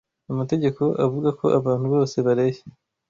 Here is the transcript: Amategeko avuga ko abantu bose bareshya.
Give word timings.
Amategeko 0.31 0.83
avuga 1.05 1.29
ko 1.39 1.45
abantu 1.59 1.85
bose 1.93 2.15
bareshya. 2.25 2.65